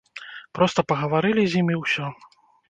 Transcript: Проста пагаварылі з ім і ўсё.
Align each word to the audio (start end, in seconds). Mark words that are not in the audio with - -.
Проста 0.59 0.83
пагаварылі 0.91 1.43
з 1.53 1.61
ім 1.61 1.71
і 1.75 1.79
ўсё. 1.83 2.09